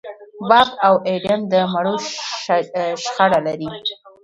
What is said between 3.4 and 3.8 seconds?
لري.